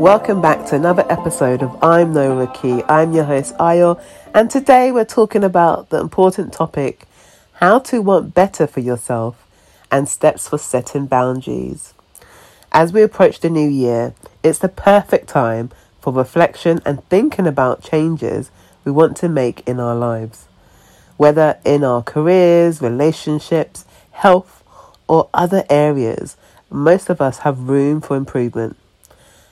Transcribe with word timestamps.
Welcome 0.00 0.40
back 0.40 0.64
to 0.68 0.76
another 0.76 1.04
episode 1.10 1.62
of 1.62 1.76
I'm 1.84 2.14
No 2.14 2.34
Rookie. 2.34 2.82
I'm 2.84 3.12
your 3.12 3.24
host 3.24 3.54
Ayo, 3.58 4.02
and 4.32 4.50
today 4.50 4.90
we're 4.90 5.04
talking 5.04 5.44
about 5.44 5.90
the 5.90 6.00
important 6.00 6.54
topic 6.54 7.06
how 7.56 7.80
to 7.80 8.00
want 8.00 8.32
better 8.32 8.66
for 8.66 8.80
yourself 8.80 9.46
and 9.90 10.08
steps 10.08 10.48
for 10.48 10.56
setting 10.56 11.04
boundaries. 11.04 11.92
As 12.72 12.94
we 12.94 13.02
approach 13.02 13.40
the 13.40 13.50
new 13.50 13.68
year, 13.68 14.14
it's 14.42 14.58
the 14.58 14.70
perfect 14.70 15.28
time 15.28 15.70
for 16.00 16.14
reflection 16.14 16.80
and 16.86 17.04
thinking 17.10 17.46
about 17.46 17.82
changes 17.82 18.50
we 18.86 18.92
want 18.92 19.18
to 19.18 19.28
make 19.28 19.68
in 19.68 19.78
our 19.78 19.94
lives, 19.94 20.46
whether 21.18 21.58
in 21.62 21.84
our 21.84 22.02
careers, 22.02 22.80
relationships, 22.80 23.84
health, 24.12 24.64
or 25.06 25.28
other 25.34 25.64
areas. 25.68 26.38
Most 26.70 27.10
of 27.10 27.20
us 27.20 27.40
have 27.40 27.68
room 27.68 28.00
for 28.00 28.16
improvement. 28.16 28.78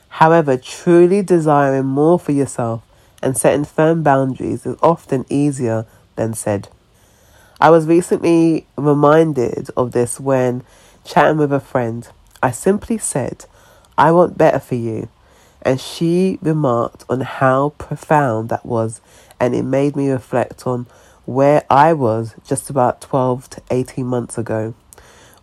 However, 0.09 0.57
truly 0.57 1.23
desiring 1.23 1.87
more 1.87 2.19
for 2.19 2.33
yourself 2.33 2.83
and 3.23 3.37
setting 3.37 3.65
firm 3.65 4.03
boundaries 4.03 4.67
is 4.67 4.77
often 4.83 5.25
easier 5.29 5.87
than 6.17 6.35
said. 6.35 6.69
I 7.61 7.71
was 7.71 7.87
recently 7.87 8.67
reminded 8.77 9.71
of 9.77 9.93
this 9.93 10.21
when 10.21 10.63
chatting 11.05 11.39
with 11.39 11.53
a 11.53 11.61
friend. 11.61 12.09
I 12.43 12.53
simply 12.53 12.99
said, 12.99 13.47
I 13.97 14.13
want 14.13 14.39
better 14.39 14.61
for 14.61 14.77
you. 14.77 15.09
And 15.63 15.81
she 15.81 16.39
remarked 16.41 17.05
on 17.09 17.21
how 17.21 17.71
profound 17.79 18.49
that 18.49 18.65
was, 18.65 19.01
and 19.41 19.57
it 19.57 19.65
made 19.65 19.97
me 19.97 20.09
reflect 20.09 20.67
on 20.67 20.87
where 21.25 21.65
I 21.69 21.93
was 21.93 22.37
just 22.47 22.71
about 22.71 23.01
12 23.01 23.51
to 23.51 23.63
18 23.71 24.07
months 24.07 24.39
ago. 24.39 24.75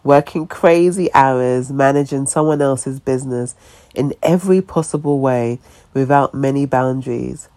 Working 0.05 0.47
crazy 0.47 1.13
hours, 1.13 1.69
managing 1.69 2.27
someone 2.27 2.61
else's 2.61 2.99
business 2.99 3.55
in 3.97 4.13
every 4.21 4.61
possible 4.61 5.19
way 5.19 5.59
without 5.93 6.33
many 6.33 6.65
boundaries. 6.65 7.49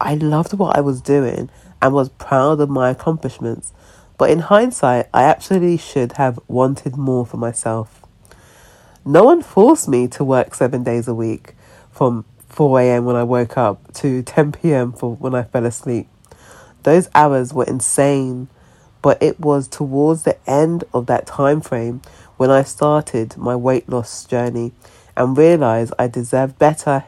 I 0.00 0.14
loved 0.14 0.54
what 0.54 0.76
I 0.76 0.80
was 0.80 1.00
doing 1.00 1.50
and 1.82 1.94
was 1.94 2.08
proud 2.08 2.60
of 2.60 2.70
my 2.70 2.90
accomplishments, 2.90 3.72
but 4.18 4.30
in 4.30 4.40
hindsight, 4.40 5.08
I 5.12 5.22
actually 5.24 5.76
should 5.76 6.12
have 6.12 6.38
wanted 6.48 6.96
more 6.96 7.24
for 7.24 7.36
myself. 7.36 8.04
No 9.04 9.24
one 9.24 9.42
forced 9.42 9.88
me 9.88 10.08
to 10.08 10.24
work 10.24 10.54
seven 10.54 10.84
days 10.84 11.08
a 11.08 11.14
week 11.14 11.54
from 11.90 12.24
4 12.48 12.80
a.m. 12.80 13.04
when 13.04 13.16
I 13.16 13.22
woke 13.22 13.56
up 13.56 13.92
to 13.94 14.22
10 14.22 14.52
p.m. 14.52 14.92
for 14.92 15.14
when 15.16 15.34
I 15.34 15.44
fell 15.44 15.64
asleep. 15.64 16.08
Those 16.82 17.08
hours 17.14 17.52
were 17.52 17.64
insane, 17.64 18.48
but 19.02 19.22
it 19.22 19.40
was 19.40 19.68
towards 19.68 20.24
the 20.24 20.36
end 20.48 20.84
of 20.92 21.06
that 21.06 21.26
time 21.26 21.60
frame 21.60 22.02
when 22.36 22.50
I 22.50 22.62
started 22.62 23.36
my 23.36 23.54
weight 23.56 23.88
loss 23.88 24.24
journey 24.24 24.72
and 25.20 25.36
realize 25.36 25.92
I 25.98 26.08
deserved 26.08 26.58
better 26.58 27.04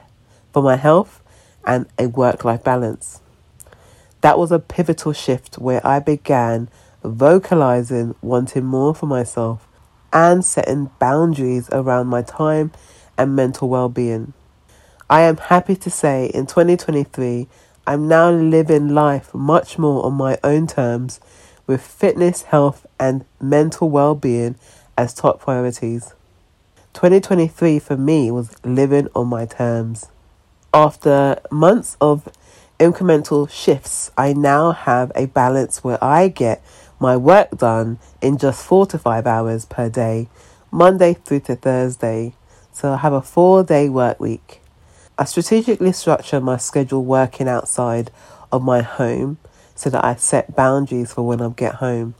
for 0.52 0.62
my 0.62 0.76
health 0.76 1.22
and 1.64 1.86
a 1.98 2.08
work 2.08 2.44
life 2.44 2.62
balance. 2.62 3.22
That 4.20 4.38
was 4.38 4.52
a 4.52 4.58
pivotal 4.58 5.14
shift 5.14 5.56
where 5.56 5.84
I 5.84 5.98
began 5.98 6.68
vocalizing 7.02 8.14
wanting 8.20 8.66
more 8.66 8.94
for 8.94 9.06
myself 9.06 9.66
and 10.12 10.44
setting 10.44 10.90
boundaries 10.98 11.70
around 11.72 12.08
my 12.08 12.20
time 12.20 12.70
and 13.16 13.34
mental 13.34 13.70
well 13.70 13.88
being. 13.88 14.34
I 15.08 15.22
am 15.22 15.38
happy 15.38 15.74
to 15.76 15.88
say 15.88 16.26
in 16.26 16.44
2023, 16.44 17.48
I'm 17.86 18.08
now 18.08 18.30
living 18.30 18.90
life 18.90 19.32
much 19.32 19.78
more 19.78 20.04
on 20.04 20.12
my 20.12 20.36
own 20.44 20.66
terms 20.66 21.18
with 21.66 21.80
fitness, 21.80 22.42
health, 22.42 22.84
and 23.00 23.24
mental 23.40 23.88
well 23.88 24.14
being 24.14 24.56
as 24.98 25.14
top 25.14 25.40
priorities. 25.40 26.12
2023 26.94 27.78
for 27.78 27.96
me 27.96 28.30
was 28.30 28.54
living 28.64 29.08
on 29.14 29.26
my 29.26 29.46
terms. 29.46 30.08
After 30.74 31.40
months 31.50 31.96
of 32.00 32.28
incremental 32.78 33.48
shifts, 33.48 34.10
I 34.16 34.34
now 34.34 34.72
have 34.72 35.10
a 35.14 35.26
balance 35.26 35.82
where 35.82 36.02
I 36.04 36.28
get 36.28 36.62
my 37.00 37.16
work 37.16 37.56
done 37.56 37.98
in 38.20 38.36
just 38.36 38.62
four 38.64 38.86
to 38.86 38.98
five 38.98 39.26
hours 39.26 39.64
per 39.64 39.88
day, 39.88 40.28
Monday 40.70 41.14
through 41.14 41.40
to 41.40 41.56
Thursday. 41.56 42.34
So 42.72 42.92
I 42.92 42.98
have 42.98 43.12
a 43.14 43.22
four 43.22 43.64
day 43.64 43.88
work 43.88 44.20
week. 44.20 44.60
I 45.18 45.24
strategically 45.24 45.92
structure 45.92 46.40
my 46.40 46.58
schedule 46.58 47.04
working 47.04 47.48
outside 47.48 48.10
of 48.50 48.62
my 48.62 48.82
home 48.82 49.38
so 49.74 49.88
that 49.90 50.04
I 50.04 50.16
set 50.16 50.54
boundaries 50.54 51.14
for 51.14 51.26
when 51.26 51.40
I 51.40 51.48
get 51.48 51.76
home. 51.76 52.14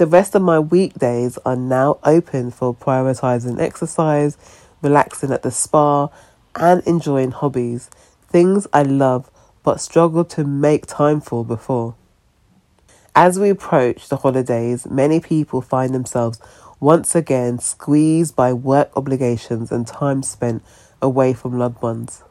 The 0.00 0.06
rest 0.06 0.34
of 0.34 0.40
my 0.40 0.58
weekdays 0.58 1.36
are 1.44 1.56
now 1.56 1.98
open 2.04 2.52
for 2.52 2.74
prioritizing 2.74 3.60
exercise, 3.60 4.38
relaxing 4.80 5.30
at 5.30 5.42
the 5.42 5.50
spa, 5.50 6.08
and 6.56 6.82
enjoying 6.86 7.32
hobbies, 7.32 7.90
things 8.26 8.66
I 8.72 8.82
love 8.82 9.30
but 9.62 9.78
struggled 9.78 10.30
to 10.30 10.44
make 10.44 10.86
time 10.86 11.20
for 11.20 11.44
before. 11.44 11.96
As 13.14 13.38
we 13.38 13.50
approach 13.50 14.08
the 14.08 14.16
holidays, 14.16 14.86
many 14.86 15.20
people 15.20 15.60
find 15.60 15.94
themselves 15.94 16.40
once 16.80 17.14
again 17.14 17.58
squeezed 17.58 18.34
by 18.34 18.54
work 18.54 18.90
obligations 18.96 19.70
and 19.70 19.86
time 19.86 20.22
spent 20.22 20.62
away 21.02 21.34
from 21.34 21.58
loved 21.58 21.82
ones. 21.82 22.24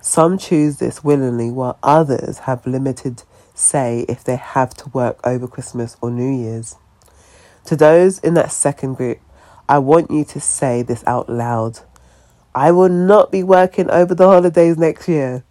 Some 0.00 0.38
choose 0.38 0.76
this 0.76 1.02
willingly, 1.02 1.50
while 1.50 1.80
others 1.82 2.38
have 2.46 2.64
limited 2.64 3.24
say 3.56 4.04
if 4.08 4.22
they 4.22 4.36
have 4.36 4.74
to 4.74 4.88
work 4.90 5.18
over 5.24 5.48
Christmas 5.48 5.96
or 6.00 6.10
New 6.10 6.30
Year's. 6.30 6.76
To 7.66 7.76
those 7.76 8.18
in 8.20 8.34
that 8.34 8.52
second 8.52 8.94
group, 8.94 9.18
I 9.68 9.78
want 9.78 10.10
you 10.10 10.24
to 10.24 10.40
say 10.40 10.82
this 10.82 11.02
out 11.06 11.28
loud. 11.28 11.80
I 12.54 12.70
will 12.70 12.88
not 12.88 13.32
be 13.32 13.42
working 13.42 13.90
over 13.90 14.14
the 14.14 14.26
holidays 14.26 14.78
next 14.78 15.08
year. 15.08 15.44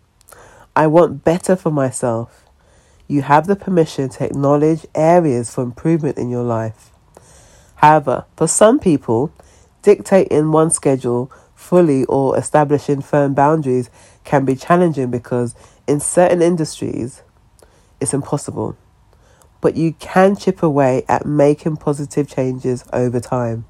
I 0.75 0.87
want 0.87 1.23
better 1.23 1.55
for 1.55 1.71
myself. 1.71 2.45
You 3.07 3.21
have 3.23 3.47
the 3.47 3.55
permission 3.55 4.09
to 4.09 4.25
acknowledge 4.25 4.85
areas 4.95 5.53
for 5.53 5.63
improvement 5.63 6.17
in 6.17 6.29
your 6.29 6.43
life. 6.43 6.91
However, 7.75 8.25
for 8.35 8.47
some 8.47 8.79
people, 8.79 9.33
dictating 9.81 10.51
one 10.51 10.71
schedule 10.71 11.31
fully 11.53 12.05
or 12.05 12.37
establishing 12.37 13.01
firm 13.01 13.33
boundaries 13.33 13.89
can 14.23 14.45
be 14.45 14.55
challenging 14.55 15.11
because 15.11 15.55
in 15.87 15.99
certain 15.99 16.41
industries, 16.41 17.21
it's 18.05 18.13
impossible. 18.13 18.77
But 19.61 19.75
you 19.75 19.93
can 19.93 20.35
chip 20.35 20.61
away 20.61 21.03
at 21.09 21.25
making 21.25 21.77
positive 21.77 22.27
changes 22.29 22.85
over 22.93 23.19
time. 23.19 23.65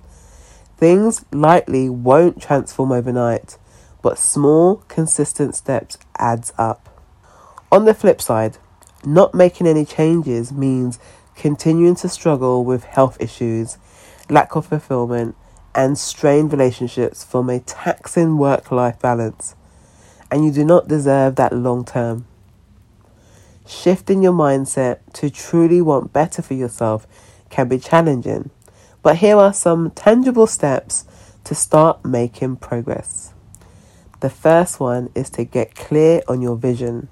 Things 0.75 1.23
likely 1.31 1.88
won't 1.88 2.41
transform 2.41 2.91
overnight, 2.91 3.57
but 4.01 4.19
small, 4.19 4.84
consistent 4.90 5.56
steps 5.56 5.97
adds 6.19 6.51
up. 6.57 6.90
On 7.72 7.85
the 7.85 7.94
flip 7.94 8.22
side, 8.22 8.57
not 9.06 9.34
making 9.34 9.68
any 9.68 9.85
changes 9.85 10.51
means 10.51 11.00
continuing 11.38 11.95
to 11.95 12.09
struggle 12.09 12.66
with 12.66 12.84
health 12.84 13.16
issues, 13.22 13.78
lack 14.29 14.53
of 14.57 14.66
fulfillment, 14.66 15.38
and 15.74 15.97
strained 15.97 16.51
relationships 16.51 17.24
from 17.24 17.50
a 17.50 17.62
taxing 17.62 18.38
work 18.38 18.69
life 18.69 19.00
balance. 19.00 19.56
And 20.29 20.44
you 20.44 20.51
do 20.51 20.66
not 20.66 20.90
deserve 20.90 21.38
that 21.38 21.53
long 21.53 21.85
term. 21.85 22.25
Shifting 23.68 24.22
your 24.22 24.34
mindset 24.34 25.00
to 25.14 25.31
truly 25.31 25.81
want 25.81 26.14
better 26.14 26.44
for 26.44 26.53
yourself 26.53 27.08
can 27.50 27.68
be 27.68 27.80
challenging, 27.80 28.52
but 29.02 29.18
here 29.18 29.38
are 29.38 29.53
some 29.53 29.90
tangible 29.92 30.46
steps 30.46 31.06
to 31.46 31.56
start 31.56 32.06
making 32.06 32.58
progress. 32.58 33.34
The 34.20 34.30
first 34.30 34.80
one 34.80 35.09
is 35.16 35.31
to 35.31 35.44
get 35.44 35.74
clear 35.74 36.22
on 36.28 36.44
your 36.44 36.56
vision. 36.56 37.08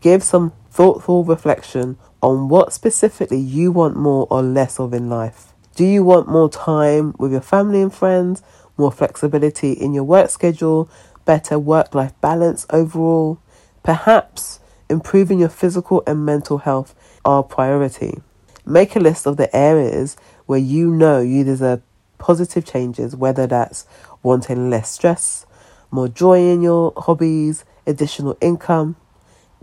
Give 0.00 0.22
some 0.22 0.52
thoughtful 0.70 1.24
reflection 1.24 1.98
on 2.22 2.48
what 2.48 2.72
specifically 2.72 3.38
you 3.38 3.70
want 3.70 3.96
more 3.96 4.26
or 4.30 4.42
less 4.42 4.80
of 4.80 4.94
in 4.94 5.10
life. 5.10 5.52
Do 5.74 5.84
you 5.84 6.04
want 6.04 6.26
more 6.26 6.48
time 6.48 7.14
with 7.18 7.32
your 7.32 7.40
family 7.42 7.82
and 7.82 7.92
friends, 7.92 8.42
more 8.78 8.92
flexibility 8.92 9.72
in 9.72 9.92
your 9.92 10.04
work 10.04 10.30
schedule, 10.30 10.88
better 11.26 11.58
work 11.58 11.94
life 11.94 12.18
balance 12.22 12.66
overall? 12.70 13.38
Perhaps 13.82 14.60
improving 14.92 15.40
your 15.40 15.48
physical 15.48 16.04
and 16.06 16.24
mental 16.24 16.58
health 16.58 16.94
are 17.24 17.42
priority. 17.42 18.20
Make 18.64 18.94
a 18.94 19.00
list 19.00 19.26
of 19.26 19.36
the 19.36 19.54
areas 19.56 20.16
where 20.46 20.60
you 20.60 20.90
know 20.90 21.20
you 21.20 21.42
deserve 21.42 21.82
positive 22.18 22.64
changes, 22.64 23.16
whether 23.16 23.48
that's 23.48 23.86
wanting 24.22 24.70
less 24.70 24.90
stress, 24.90 25.46
more 25.90 26.06
joy 26.06 26.38
in 26.38 26.62
your 26.62 26.92
hobbies, 26.96 27.64
additional 27.86 28.36
income, 28.40 28.94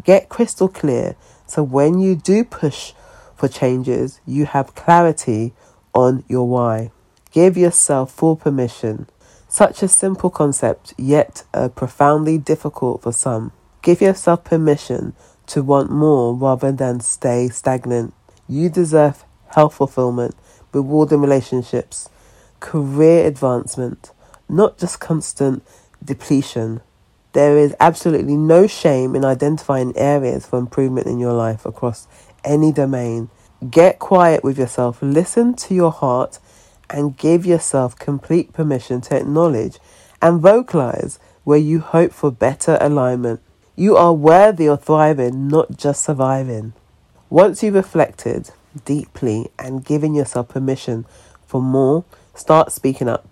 Get 0.04 0.30
crystal 0.30 0.70
clear 0.70 1.16
so 1.46 1.64
when 1.64 2.00
you 2.00 2.16
do 2.16 2.44
push 2.44 2.94
for 3.36 3.48
changes, 3.48 4.22
you 4.26 4.46
have 4.46 4.76
clarity 4.76 5.54
on 5.94 6.24
your 6.28 6.48
why. 6.48 6.92
Give 7.32 7.58
yourself 7.58 8.12
full 8.12 8.36
permission. 8.36 9.08
Such 9.48 9.82
a 9.82 9.88
simple 9.88 10.30
concept, 10.30 10.94
yet 10.98 11.44
uh, 11.54 11.70
profoundly 11.70 12.38
difficult 12.38 13.02
for 13.02 13.12
some. 13.12 13.52
Give 13.82 14.02
yourself 14.02 14.44
permission 14.44 15.14
to 15.48 15.64
want 15.64 15.90
more 15.90 16.36
rather 16.36 16.72
than 16.72 17.00
stay 17.00 17.50
stagnant. 17.50 18.14
You 18.48 18.70
deserve 18.70 19.24
health 19.48 19.76
fulfillment, 19.76 20.36
rewarding 20.74 21.22
relationships, 21.22 22.10
career 22.60 23.26
advancement, 23.26 24.12
not 24.48 24.78
just 24.78 25.00
constant 25.00 25.64
depletion. 26.04 26.82
There 27.34 27.58
is 27.58 27.76
absolutely 27.80 28.36
no 28.36 28.68
shame 28.68 29.16
in 29.16 29.24
identifying 29.24 29.96
areas 29.96 30.46
for 30.46 30.60
improvement 30.60 31.08
in 31.08 31.20
your 31.20 31.34
life 31.34 31.66
across 31.66 32.08
any 32.44 32.72
domain. 32.72 33.30
Get 33.70 34.00
quiet 34.00 34.44
with 34.44 34.58
yourself, 34.58 35.02
listen 35.02 35.54
to 35.56 35.74
your 35.74 35.92
heart, 35.92 36.40
and 36.90 37.18
give 37.18 37.46
yourself 37.46 37.98
complete 37.98 38.52
permission 38.52 39.02
to 39.02 39.18
acknowledge 39.18 39.78
and 40.22 40.42
vocalize 40.42 41.20
where 41.44 41.60
you 41.60 41.80
hope 41.80 42.12
for 42.12 42.32
better 42.32 42.78
alignment. 42.82 43.42
You 43.80 43.96
are 43.96 44.12
worthy 44.12 44.68
of 44.68 44.84
thriving, 44.84 45.48
not 45.48 45.78
just 45.78 46.04
surviving. 46.04 46.74
Once 47.30 47.64
you've 47.64 47.76
reflected 47.76 48.50
deeply 48.84 49.52
and 49.58 49.86
given 49.86 50.14
yourself 50.14 50.50
permission 50.50 51.06
for 51.48 51.62
more, 51.62 52.04
start 52.36 52.74
speaking 52.74 53.08
up. 53.08 53.26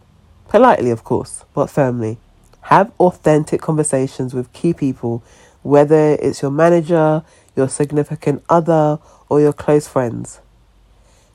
Politely, 0.47 0.89
of 0.89 1.03
course, 1.03 1.43
but 1.53 1.69
firmly. 1.69 2.17
Have 2.61 2.93
authentic 2.97 3.59
conversations 3.59 4.33
with 4.33 4.53
key 4.53 4.73
people, 4.73 5.21
whether 5.63 6.13
it's 6.13 6.41
your 6.41 6.51
manager, 6.51 7.23
your 7.57 7.67
significant 7.67 8.41
other, 8.47 8.99
or 9.27 9.41
your 9.41 9.51
close 9.51 9.85
friends. 9.85 10.39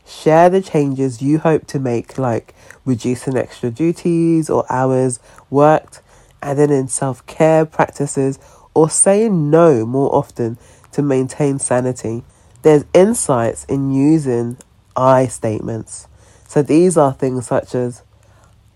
Share 0.06 0.48
the 0.48 0.62
changes 0.62 1.20
you 1.20 1.38
hope 1.38 1.66
to 1.66 1.78
make, 1.78 2.16
like 2.16 2.54
reducing 2.86 3.36
extra 3.36 3.70
duties 3.70 4.48
or 4.48 4.64
hours 4.72 5.20
worked, 5.50 6.00
adding 6.40 6.70
in 6.70 6.88
self 6.88 7.26
care 7.26 7.66
practices, 7.66 8.38
or 8.74 8.88
saying 8.88 9.50
no 9.50 9.84
more 9.86 10.14
often 10.14 10.58
to 10.92 11.02
maintain 11.02 11.58
sanity. 11.58 12.24
There's 12.62 12.84
insights 12.94 13.64
in 13.64 13.92
using 13.92 14.56
I 14.96 15.26
statements. 15.26 16.08
So 16.46 16.62
these 16.62 16.96
are 16.96 17.12
things 17.12 17.46
such 17.46 17.74
as 17.74 18.02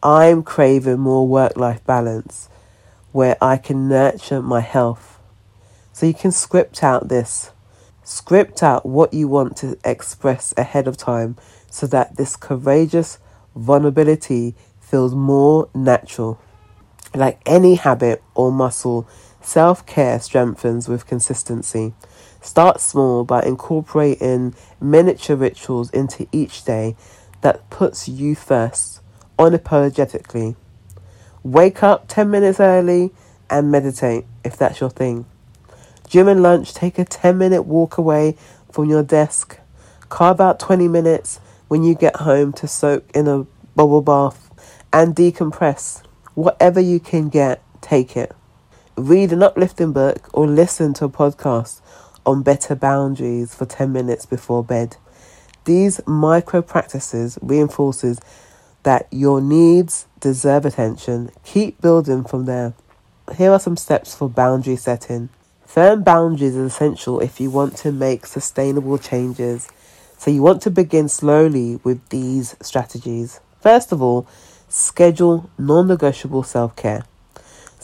I'm 0.02 0.42
craving 0.42 1.00
more 1.00 1.26
work 1.26 1.56
life 1.56 1.84
balance 1.84 2.48
where 3.12 3.36
I 3.40 3.56
can 3.56 3.88
nurture 3.88 4.42
my 4.42 4.60
health. 4.60 5.18
So 5.92 6.06
you 6.06 6.14
can 6.14 6.32
script 6.32 6.82
out 6.82 7.08
this. 7.08 7.52
Script 8.04 8.62
out 8.62 8.84
what 8.86 9.14
you 9.14 9.26
want 9.26 9.56
to 9.58 9.78
express 9.84 10.52
ahead 10.56 10.86
of 10.86 10.96
time 10.96 11.36
so 11.70 11.86
that 11.86 12.16
this 12.16 12.36
courageous 12.36 13.18
vulnerability 13.54 14.54
feels 14.80 15.14
more 15.14 15.68
natural. 15.74 16.38
Like 17.14 17.40
any 17.46 17.76
habit 17.76 18.22
or 18.34 18.52
muscle, 18.52 19.08
self 19.46 19.86
care 19.86 20.18
strengthens 20.18 20.88
with 20.88 21.06
consistency. 21.06 21.94
Start 22.40 22.80
small 22.80 23.24
by 23.24 23.42
incorporating 23.42 24.54
miniature 24.80 25.36
rituals 25.36 25.88
into 25.90 26.26
each 26.32 26.64
day 26.64 26.96
that 27.42 27.70
puts 27.70 28.08
you 28.08 28.34
first 28.34 29.00
unapologetically. 29.38 30.56
Wake 31.44 31.82
up 31.84 32.08
10 32.08 32.28
minutes 32.28 32.58
early 32.58 33.12
and 33.48 33.70
meditate 33.70 34.24
if 34.44 34.56
that's 34.56 34.80
your 34.80 34.90
thing. 34.90 35.26
During 36.10 36.42
lunch, 36.42 36.74
take 36.74 36.98
a 36.98 37.04
10 37.04 37.38
minute 37.38 37.62
walk 37.62 37.98
away 37.98 38.36
from 38.72 38.90
your 38.90 39.04
desk. 39.04 39.60
Carve 40.08 40.40
out 40.40 40.58
20 40.58 40.88
minutes 40.88 41.38
when 41.68 41.84
you 41.84 41.94
get 41.94 42.16
home 42.16 42.52
to 42.54 42.66
soak 42.66 43.08
in 43.14 43.28
a 43.28 43.46
bubble 43.76 44.02
bath 44.02 44.50
and 44.92 45.14
decompress. 45.14 46.02
Whatever 46.34 46.80
you 46.80 46.98
can 46.98 47.28
get, 47.28 47.62
take 47.80 48.16
it. 48.16 48.34
Read 48.98 49.30
an 49.30 49.42
uplifting 49.42 49.92
book 49.92 50.30
or 50.32 50.46
listen 50.46 50.94
to 50.94 51.04
a 51.04 51.10
podcast 51.10 51.82
on 52.24 52.42
better 52.42 52.74
boundaries 52.74 53.54
for 53.54 53.66
10 53.66 53.92
minutes 53.92 54.24
before 54.24 54.64
bed. 54.64 54.96
These 55.66 56.00
micro 56.06 56.62
practices 56.62 57.38
reinforces 57.42 58.18
that 58.84 59.06
your 59.10 59.42
needs 59.42 60.06
deserve 60.18 60.64
attention. 60.64 61.30
Keep 61.44 61.82
building 61.82 62.24
from 62.24 62.46
there. 62.46 62.72
Here 63.36 63.52
are 63.52 63.60
some 63.60 63.76
steps 63.76 64.14
for 64.14 64.30
boundary 64.30 64.76
setting. 64.76 65.28
Firm 65.66 66.02
boundaries 66.02 66.56
is 66.56 66.72
essential 66.72 67.20
if 67.20 67.38
you 67.38 67.50
want 67.50 67.76
to 67.78 67.92
make 67.92 68.24
sustainable 68.24 68.96
changes. 68.96 69.68
So 70.16 70.30
you 70.30 70.40
want 70.40 70.62
to 70.62 70.70
begin 70.70 71.10
slowly 71.10 71.80
with 71.84 72.08
these 72.08 72.56
strategies. 72.62 73.40
First 73.60 73.92
of 73.92 74.00
all, 74.00 74.26
schedule 74.70 75.50
non-negotiable 75.58 76.44
self-care. 76.44 77.04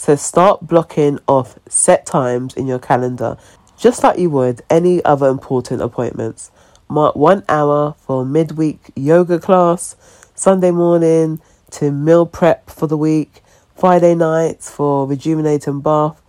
So 0.03 0.17
start 0.17 0.67
blocking 0.67 1.21
off 1.29 1.61
set 1.69 2.07
times 2.07 2.55
in 2.55 2.67
your 2.67 2.81
calendar, 2.81 3.37
just 3.79 4.03
like 4.03 4.19
you 4.19 4.31
would 4.31 4.61
any 4.69 5.01
other 5.05 5.29
important 5.29 5.81
appointments. 5.81 6.51
Mark 6.89 7.15
one 7.15 7.45
hour 7.49 7.95
for 8.01 8.27
midweek 8.27 8.91
yoga 8.97 9.39
class, 9.39 9.95
Sunday 10.35 10.73
morning 10.73 11.41
to 11.71 11.93
meal 11.93 12.27
prep 12.27 12.69
for 12.69 12.89
the 12.89 12.97
week, 12.97 13.45
Friday 13.77 14.17
nights 14.17 14.69
for 14.69 15.07
rejuvenating 15.07 15.81
bath 15.81 16.21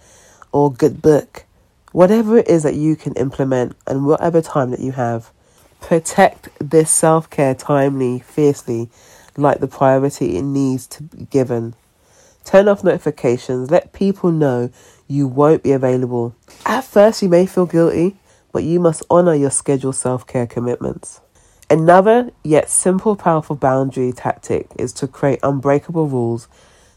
or 0.52 0.72
good 0.72 1.02
book. 1.02 1.46
Whatever 1.94 2.38
it 2.38 2.48
is 2.48 2.62
that 2.62 2.76
you 2.76 2.96
can 2.96 3.16
implement 3.16 3.76
and 3.88 4.06
whatever 4.06 4.40
time 4.40 4.70
that 4.70 4.82
you 4.82 4.92
have, 4.92 5.32
protect 5.82 6.48
this 6.60 6.92
self 6.92 7.28
care 7.28 7.56
timely, 7.56 8.20
fiercely, 8.20 8.92
like 9.36 9.62
the 9.62 9.68
priority 9.68 10.38
it 10.38 10.44
needs 10.44 10.86
to 10.86 11.02
be 11.02 11.26
given. 11.26 11.74
Turn 12.46 12.68
off 12.68 12.84
notifications, 12.84 13.72
let 13.72 13.94
people 13.94 14.32
know 14.32 14.70
you 15.08 15.28
won't 15.28 15.64
be 15.64 15.72
available. 15.72 16.36
At 16.66 16.84
first, 16.84 17.22
you 17.22 17.30
may 17.30 17.46
feel 17.46 17.66
guilty, 17.66 18.18
but 18.52 18.64
you 18.64 18.80
must 18.80 19.04
honor 19.10 19.34
your 19.34 19.50
scheduled 19.50 19.96
self 19.96 20.28
care 20.28 20.48
commitments. 20.48 21.22
Another 21.70 22.32
yet 22.44 22.70
simple, 22.70 23.16
powerful 23.16 23.56
boundary 23.56 24.12
tactic 24.12 24.68
is 24.78 24.94
to 24.94 25.08
create 25.08 25.40
unbreakable 25.42 26.08
rules 26.08 26.48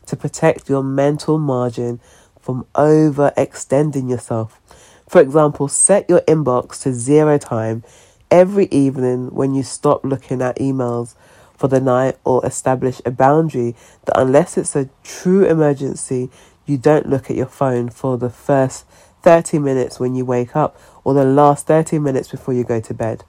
to 0.07 0.17
protect 0.17 0.69
your 0.69 0.83
mental 0.83 1.39
margin 1.39 2.01
from 2.41 2.67
overextending 2.75 4.11
yourself. 4.11 4.61
For 5.09 5.21
example, 5.21 5.69
set 5.69 6.09
your 6.09 6.21
inbox 6.23 6.83
to 6.83 6.93
zero 6.93 7.39
time 7.39 7.85
every 8.31 8.67
evening 8.67 9.35
when 9.35 9.55
you 9.55 9.63
stop 9.63 10.05
looking 10.05 10.43
at 10.43 10.57
emails 10.57 11.15
for 11.57 11.69
the 11.69 11.81
night 11.81 12.17
or 12.25 12.45
establish 12.45 13.01
a 13.05 13.11
boundary 13.11 13.75
that 14.05 14.19
unless 14.19 14.57
it's 14.57 14.77
a 14.77 14.91
true 15.03 15.45
emergency, 15.45 16.31
you 16.67 16.79
don't 16.79 17.09
look 17.09 17.31
at 17.31 17.37
your 17.37 17.47
phone 17.47 17.89
for 17.89 18.19
the 18.19 18.31
first 18.31 18.87
30 19.23 19.59
minutes 19.59 19.99
when 19.99 20.15
you 20.15 20.25
wake 20.25 20.55
up 20.55 20.79
or 21.03 21.15
the 21.15 21.25
last 21.25 21.67
30 21.67 21.99
minutes 21.99 22.29
before 22.29 22.55
you 22.55 22.65
go 22.65 22.81
to 22.81 22.95
bed 22.95 23.25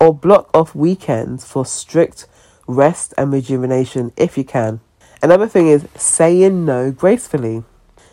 or 0.00 0.14
block 0.14 0.48
off 0.54 0.74
weekends 0.74 1.44
for 1.44 1.64
strict 1.66 2.26
rest 2.66 3.12
and 3.18 3.32
rejuvenation 3.32 4.12
if 4.16 4.38
you 4.38 4.44
can. 4.44 4.80
Another 5.22 5.48
thing 5.48 5.68
is 5.68 5.86
saying 5.94 6.64
no 6.64 6.90
gracefully. 6.90 7.64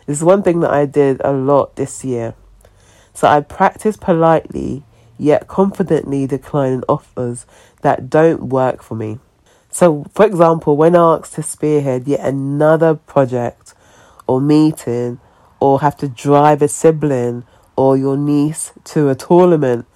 This 0.06 0.18
is 0.18 0.24
one 0.24 0.42
thing 0.42 0.60
that 0.60 0.70
I 0.70 0.86
did 0.86 1.20
a 1.24 1.32
lot 1.32 1.76
this 1.76 2.04
year. 2.04 2.34
So 3.14 3.28
I 3.28 3.40
practice 3.40 3.96
politely 3.96 4.84
yet 5.18 5.46
confidently 5.46 6.26
declining 6.26 6.82
offers 6.88 7.46
that 7.82 8.10
don't 8.10 8.48
work 8.48 8.82
for 8.82 8.94
me. 8.94 9.18
So, 9.72 10.04
for 10.14 10.24
example, 10.24 10.76
when 10.76 10.94
asked 10.94 11.34
to 11.34 11.42
spearhead 11.42 12.06
yet 12.06 12.20
another 12.20 12.94
project 12.94 13.74
or 14.28 14.40
meeting, 14.40 15.18
or 15.58 15.80
have 15.80 15.96
to 15.96 16.08
drive 16.08 16.62
a 16.62 16.68
sibling 16.68 17.44
or 17.76 17.96
your 17.96 18.16
niece 18.16 18.72
to 18.84 19.08
a 19.08 19.14
tournament, 19.14 19.86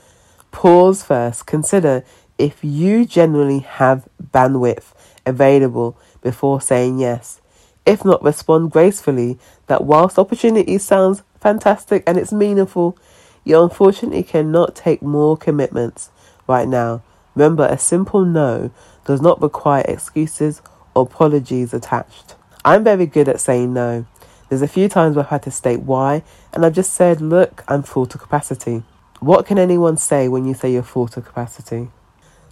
Pause 0.57 1.03
first. 1.03 1.45
Consider 1.45 2.03
if 2.39 2.65
you 2.65 3.05
generally 3.05 3.59
have 3.59 4.09
bandwidth 4.33 4.95
available 5.27 5.99
before 6.23 6.63
saying 6.63 6.99
yes. 6.99 7.43
If 7.85 8.07
not, 8.07 8.23
respond 8.23 8.71
gracefully 8.71 9.39
that 9.67 9.85
whilst 9.85 10.19
opportunity 10.19 10.79
sounds 10.79 11.23
fantastic 11.39 12.05
and 12.07 12.17
it's 12.17 12.33
meaningful, 12.33 12.97
you 13.45 13.63
unfortunately 13.63 14.23
cannot 14.23 14.75
take 14.75 15.03
more 15.03 15.37
commitments 15.37 16.09
right 16.49 16.67
now. 16.67 17.03
Remember, 17.35 17.67
a 17.67 17.77
simple 17.77 18.25
no 18.25 18.71
does 19.07 19.23
not 19.23 19.41
require 19.41 19.85
excuses 19.89 20.61
or 20.95 21.05
apologies 21.05 21.73
attached. 21.73 22.35
I'm 22.65 22.85
very 22.85 23.07
good 23.07 23.29
at 23.29 23.41
saying 23.41 23.73
no. 23.73 24.05
There's 24.49 24.63
a 24.63 24.69
few 24.69 24.89
times 24.89 25.17
where 25.17 25.25
I've 25.25 25.31
had 25.31 25.43
to 25.45 25.51
state 25.51 25.81
why, 25.81 26.23
and 26.53 26.67
I've 26.67 26.75
just 26.75 26.93
said, 26.93 27.21
look, 27.21 27.65
I'm 27.69 27.83
full 27.83 28.07
to 28.07 28.19
capacity. 28.19 28.83
What 29.21 29.47
can 29.47 29.59
anyone 29.59 29.97
say 29.97 30.29
when 30.29 30.45
you 30.45 30.55
say 30.55 30.73
you're 30.73 30.83
full 30.83 31.09
to 31.09 31.23
capacity? 31.23 31.89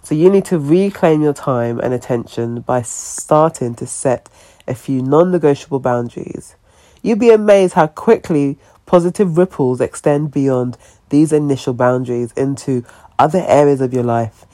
So 0.03 0.15
you 0.15 0.29
need 0.29 0.45
to 0.45 0.59
reclaim 0.59 1.21
your 1.21 1.33
time 1.33 1.79
and 1.79 1.93
attention 1.93 2.61
by 2.61 2.81
starting 2.83 3.75
to 3.75 3.87
set 3.87 4.29
a 4.67 4.75
few 4.75 5.01
non 5.01 5.31
negotiable 5.31 5.79
boundaries. 5.79 6.55
You'd 7.01 7.19
be 7.19 7.31
amazed 7.31 7.73
how 7.73 7.87
quickly 7.87 8.57
positive 8.85 9.37
ripples 9.37 9.81
extend 9.81 10.31
beyond 10.31 10.77
these 11.09 11.33
initial 11.33 11.73
boundaries 11.73 12.31
into 12.33 12.85
other 13.17 13.43
areas 13.47 13.81
of 13.81 13.93
your 13.93 14.03
life. 14.03 14.45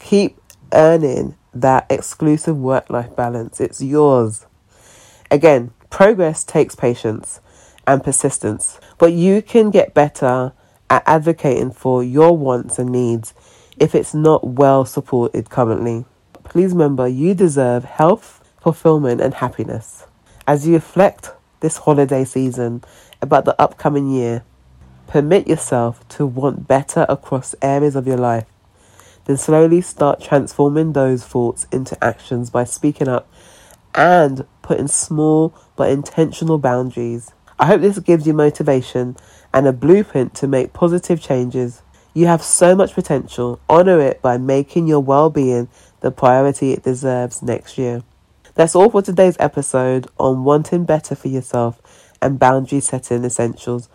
Keep 0.00 0.38
earning 0.72 1.36
that 1.52 1.86
exclusive 1.90 2.56
work 2.56 2.90
life 2.90 3.14
balance. 3.16 3.60
It's 3.60 3.82
yours. 3.82 4.46
Again, 5.30 5.72
progress 5.90 6.44
takes 6.44 6.74
patience 6.74 7.40
and 7.86 8.02
persistence, 8.02 8.80
but 8.98 9.12
you 9.12 9.42
can 9.42 9.70
get 9.70 9.94
better 9.94 10.52
at 10.88 11.02
advocating 11.06 11.70
for 11.70 12.02
your 12.02 12.36
wants 12.36 12.78
and 12.78 12.90
needs 12.90 13.34
if 13.78 13.94
it's 13.94 14.14
not 14.14 14.46
well 14.46 14.84
supported 14.84 15.50
currently. 15.50 16.04
Please 16.44 16.72
remember 16.72 17.06
you 17.06 17.34
deserve 17.34 17.84
health, 17.84 18.42
fulfillment, 18.60 19.20
and 19.20 19.34
happiness. 19.34 20.06
As 20.46 20.66
you 20.66 20.74
reflect 20.74 21.30
this 21.60 21.78
holiday 21.78 22.24
season 22.24 22.82
about 23.22 23.44
the 23.44 23.60
upcoming 23.60 24.10
year. 24.10 24.42
Permit 25.06 25.46
yourself 25.46 26.06
to 26.08 26.26
want 26.26 26.66
better 26.66 27.06
across 27.08 27.54
areas 27.62 27.96
of 27.96 28.06
your 28.06 28.16
life. 28.16 28.46
Then 29.30 29.36
slowly 29.36 29.80
start 29.80 30.20
transforming 30.20 30.92
those 30.92 31.22
thoughts 31.22 31.68
into 31.70 31.96
actions 32.02 32.50
by 32.50 32.64
speaking 32.64 33.06
up 33.06 33.32
and 33.94 34.44
putting 34.60 34.88
small 34.88 35.54
but 35.76 35.88
intentional 35.88 36.58
boundaries. 36.58 37.30
I 37.56 37.66
hope 37.66 37.80
this 37.80 38.00
gives 38.00 38.26
you 38.26 38.32
motivation 38.32 39.16
and 39.54 39.68
a 39.68 39.72
blueprint 39.72 40.34
to 40.34 40.48
make 40.48 40.72
positive 40.72 41.22
changes. 41.22 41.82
You 42.12 42.26
have 42.26 42.42
so 42.42 42.74
much 42.74 42.92
potential. 42.92 43.60
Honor 43.68 44.00
it 44.00 44.20
by 44.20 44.36
making 44.36 44.88
your 44.88 44.98
well 44.98 45.30
being 45.30 45.68
the 46.00 46.10
priority 46.10 46.72
it 46.72 46.82
deserves 46.82 47.40
next 47.40 47.78
year. 47.78 48.02
That's 48.56 48.74
all 48.74 48.90
for 48.90 49.00
today's 49.00 49.36
episode 49.38 50.08
on 50.18 50.42
wanting 50.42 50.86
better 50.86 51.14
for 51.14 51.28
yourself 51.28 51.80
and 52.20 52.36
boundary 52.36 52.80
setting 52.80 53.24
essentials. 53.24 53.88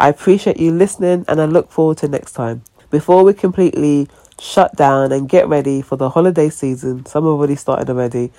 I 0.00 0.08
appreciate 0.08 0.58
you 0.58 0.72
listening 0.72 1.26
and 1.28 1.40
I 1.40 1.44
look 1.44 1.70
forward 1.70 1.98
to 1.98 2.08
next 2.08 2.32
time. 2.32 2.64
Before 2.90 3.24
we 3.24 3.34
completely 3.34 4.08
shut 4.40 4.76
down 4.76 5.12
and 5.12 5.28
get 5.28 5.48
ready 5.48 5.82
for 5.82 5.96
the 5.96 6.10
holiday 6.10 6.50
season, 6.50 7.06
some 7.06 7.24
have 7.24 7.32
already 7.32 7.56
started 7.56 7.88
already. 7.90 8.32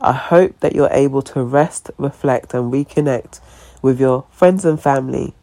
I 0.00 0.12
hope 0.12 0.60
that 0.60 0.74
you're 0.74 0.92
able 0.92 1.22
to 1.22 1.42
rest, 1.42 1.90
reflect, 1.96 2.52
and 2.52 2.72
reconnect 2.72 3.40
with 3.82 4.00
your 4.00 4.26
friends 4.30 4.64
and 4.64 4.80
family 4.80 5.34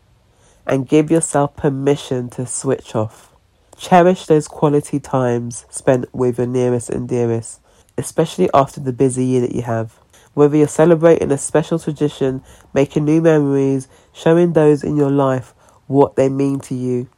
and 0.65 0.87
give 0.87 1.11
yourself 1.11 1.55
permission 1.55 2.29
to 2.31 2.45
switch 2.45 2.95
off. 2.95 3.33
Cherish 3.77 4.25
those 4.27 4.47
quality 4.47 4.99
times 4.99 5.65
spent 5.69 6.13
with 6.13 6.37
your 6.37 6.47
nearest 6.47 6.89
and 6.89 7.09
dearest, 7.09 7.59
especially 7.97 8.49
after 8.53 8.79
the 8.79 8.93
busy 8.93 9.25
year 9.25 9.41
that 9.41 9.55
you 9.55 9.63
have. 9.63 9.99
Whether 10.33 10.57
you're 10.57 10.67
celebrating 10.67 11.31
a 11.31 11.37
special 11.37 11.79
tradition, 11.79 12.43
making 12.73 13.05
new 13.05 13.21
memories, 13.21 13.87
showing 14.13 14.53
those 14.53 14.83
in 14.83 14.95
your 14.95 15.11
life 15.11 15.53
what 15.87 16.15
they 16.15 16.29
mean 16.29 16.59
to 16.61 16.75
you, 16.75 17.09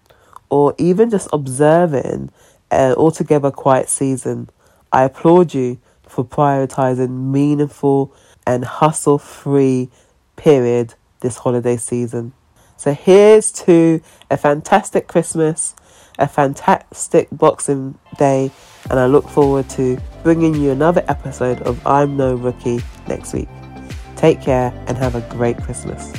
or 0.49 0.73
even 0.77 1.09
just 1.09 1.27
observing 1.31 2.31
an 2.71 2.93
altogether 2.95 3.51
quiet 3.51 3.89
season, 3.89 4.49
I 4.91 5.03
applaud 5.03 5.53
you 5.53 5.79
for 6.07 6.23
prioritizing 6.23 7.31
meaningful 7.31 8.13
and 8.45 8.63
hustle 8.63 9.17
free 9.17 9.89
period 10.35 10.93
this 11.21 11.37
holiday 11.37 11.77
season. 11.77 12.33
So 12.77 12.93
here's 12.93 13.51
to 13.53 14.01
a 14.29 14.37
fantastic 14.37 15.07
Christmas, 15.07 15.75
a 16.19 16.27
fantastic 16.27 17.27
Boxing 17.31 17.97
Day, 18.17 18.51
and 18.89 18.99
I 18.99 19.07
look 19.07 19.27
forward 19.27 19.69
to 19.71 19.97
bringing 20.23 20.55
you 20.55 20.71
another 20.71 21.03
episode 21.07 21.61
of 21.61 21.85
I'm 21.87 22.17
No 22.17 22.35
Rookie 22.35 22.79
next 23.07 23.33
week. 23.33 23.49
Take 24.15 24.41
care 24.41 24.73
and 24.87 24.97
have 24.97 25.15
a 25.15 25.21
great 25.33 25.57
Christmas. 25.61 26.13